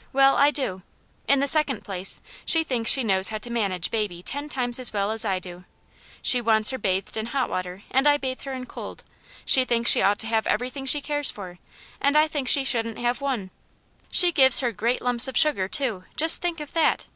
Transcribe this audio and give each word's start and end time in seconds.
"Well, 0.12 0.36
I 0.36 0.52
do: 0.52 0.82
In 1.26 1.40
the 1.40 1.48
second 1.48 1.82
place, 1.82 2.20
she 2.44 2.62
thinks 2.62 2.88
she 2.88 3.02
knows 3.02 3.30
how 3.30 3.38
to 3.38 3.50
manage 3.50 3.90
baby 3.90 4.22
ten 4.22 4.48
times 4.48 4.78
as 4.78 4.92
well 4.92 5.10
as 5.10 5.24
I 5.24 5.40
do. 5.40 5.64
She 6.22 6.40
wants 6.40 6.70
her 6.70 6.78
bathed 6.78 7.16
in 7.16 7.26
hot 7.26 7.50
water, 7.50 7.82
and 7.90 8.06
I 8.06 8.16
bathe 8.16 8.42
her 8.42 8.52
in 8.52 8.66
cold. 8.66 9.02
She 9.44 9.64
thinks 9.64 9.90
she 9.90 10.00
ought 10.00 10.20
to 10.20 10.28
have 10.28 10.46
every 10.46 10.70
thing 10.70 10.86
she 10.86 11.00
cares 11.00 11.32
for, 11.32 11.58
and 12.00 12.16
I 12.16 12.28
think 12.28 12.46
she 12.46 12.62
shouldn't 12.62 12.98
have 12.98 13.20
one. 13.20 13.50
She 14.12 14.30
gives 14.30 14.60
her 14.60 14.70
great 14.70 15.02
lumps 15.02 15.26
of 15.26 15.36
sugar, 15.36 15.66
too, 15.66 16.04
just 16.16 16.40
think 16.40 16.60
of 16.60 16.74
that 16.74 17.08